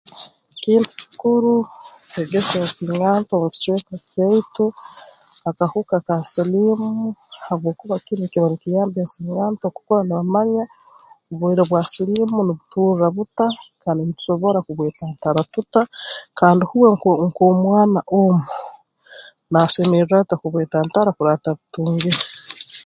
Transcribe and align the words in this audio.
Kintu 0.63 0.91
kikuru 1.01 1.51
kwegesa 2.11 2.53
ensinganto 2.63 3.31
omu 3.35 3.47
kicweka 3.53 3.95
kyaitu 4.09 4.65
ha 5.43 5.49
kahuka 5.57 5.97
ka 6.07 6.15
siliimu 6.31 6.89
habwokuba 7.45 7.95
kinu 8.05 8.21
nikiba 8.21 8.47
nkiyamba 8.53 8.97
ensinganto 9.01 9.63
okukura 9.67 10.01
nibamanya 10.05 10.63
oburwaire 11.31 11.63
bwa 11.69 11.81
siliimu 11.91 12.37
nubuturra 12.43 13.07
buta 13.15 13.47
kandi 13.81 14.01
nitusobora 14.03 14.59
kubwetantara 14.65 15.41
tuta 15.53 15.81
kandi 16.39 16.63
huwe 16.69 16.87
nko 16.95 17.09
nk'omwana 17.27 17.99
omu 18.19 18.45
naasemerra 19.51 20.15
ata 20.19 20.35
kubwetantara 20.41 21.09
kurora 21.15 21.35
atabutungire 21.39 22.21